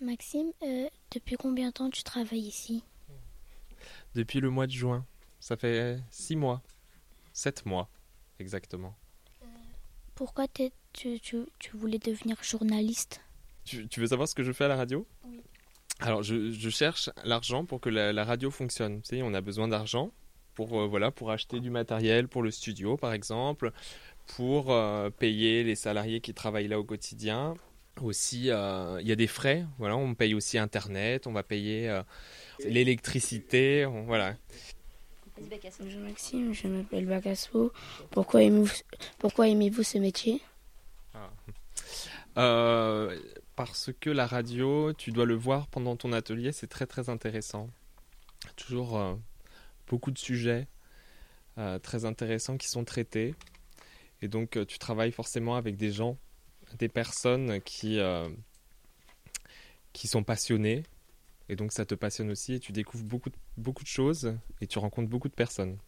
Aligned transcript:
Maxime, 0.00 0.52
euh, 0.62 0.88
depuis 1.10 1.36
combien 1.36 1.68
de 1.68 1.72
temps 1.72 1.90
tu 1.90 2.02
travailles 2.02 2.46
ici 2.46 2.82
Depuis 4.14 4.40
le 4.40 4.50
mois 4.50 4.66
de 4.66 4.72
juin. 4.72 5.04
Ça 5.40 5.56
fait 5.56 5.98
six 6.10 6.36
mois. 6.36 6.62
Sept 7.32 7.66
mois, 7.66 7.88
exactement. 8.38 8.94
Pourquoi 10.14 10.46
tu, 10.48 11.20
tu, 11.20 11.46
voulais 11.74 11.98
devenir 11.98 12.42
journaliste 12.42 13.20
tu, 13.64 14.00
veux 14.00 14.06
savoir 14.06 14.26
ce 14.26 14.34
que 14.34 14.42
je 14.42 14.50
fais 14.50 14.64
à 14.64 14.68
la 14.68 14.76
radio 14.76 15.06
Oui. 15.24 15.42
Alors, 16.00 16.22
je, 16.22 16.70
cherche 16.70 17.10
l'argent 17.24 17.64
pour 17.64 17.80
que 17.80 17.90
la, 17.90 18.24
radio 18.24 18.50
fonctionne. 18.50 19.02
Tu 19.02 19.16
sais, 19.16 19.22
on 19.22 19.34
a 19.34 19.40
besoin 19.40 19.68
d'argent 19.68 20.10
pour, 20.54 20.80
euh, 20.80 20.86
voilà, 20.86 21.10
pour 21.10 21.30
acheter 21.30 21.60
du 21.60 21.70
matériel 21.70 22.28
pour 22.28 22.42
le 22.42 22.50
studio, 22.50 22.96
par 22.96 23.12
exemple, 23.12 23.72
pour 24.26 24.72
euh, 24.72 25.10
payer 25.10 25.64
les 25.64 25.74
salariés 25.74 26.20
qui 26.20 26.34
travaillent 26.34 26.68
là 26.68 26.78
au 26.78 26.84
quotidien. 26.84 27.54
Aussi, 28.02 28.50
euh, 28.50 29.00
il 29.00 29.08
y 29.08 29.12
a 29.12 29.16
des 29.16 29.26
frais. 29.26 29.66
Voilà, 29.78 29.96
on 29.96 30.14
paye 30.14 30.34
aussi 30.34 30.58
Internet, 30.58 31.26
on 31.26 31.32
va 31.32 31.42
payer 31.42 32.00
l'électricité. 32.64 33.84
Voilà. 34.06 34.36
Bonjour 35.80 36.00
Maxime, 36.00 36.52
je 36.52 36.66
m'appelle 36.66 37.06
Bacaspo. 37.06 37.72
Pourquoi 38.10 38.42
aimez-vous, 38.42 38.72
pourquoi 39.18 39.48
aimez-vous 39.48 39.82
ce 39.82 39.98
métier? 39.98 40.40
Ah. 41.14 41.30
Parce 43.56 43.90
que 44.00 44.10
la 44.10 44.26
radio, 44.26 44.92
tu 44.92 45.10
dois 45.10 45.26
le 45.26 45.34
voir 45.34 45.66
pendant 45.68 45.96
ton 45.96 46.12
atelier, 46.12 46.52
c'est 46.52 46.66
très 46.66 46.86
très 46.86 47.08
intéressant. 47.08 47.68
Toujours 48.56 49.18
beaucoup 49.86 50.10
de 50.10 50.18
sujets 50.18 50.66
très 51.82 52.04
intéressants 52.04 52.56
qui 52.56 52.68
sont 52.68 52.84
traités. 52.84 53.34
Et 54.20 54.28
donc, 54.28 54.56
euh, 54.56 54.64
tu 54.64 54.78
travailles 54.78 55.12
forcément 55.12 55.56
avec 55.56 55.76
des 55.76 55.92
gens, 55.92 56.16
des 56.76 56.88
personnes 56.88 57.60
qui, 57.62 57.98
euh, 57.98 58.28
qui 59.92 60.08
sont 60.08 60.22
passionnées. 60.22 60.82
Et 61.48 61.56
donc, 61.56 61.72
ça 61.72 61.86
te 61.86 61.94
passionne 61.94 62.30
aussi 62.30 62.54
et 62.54 62.60
tu 62.60 62.72
découvres 62.72 63.04
beaucoup, 63.04 63.30
beaucoup 63.56 63.82
de 63.82 63.88
choses 63.88 64.36
et 64.60 64.66
tu 64.66 64.78
rencontres 64.78 65.08
beaucoup 65.08 65.28
de 65.28 65.34
personnes. 65.34 65.78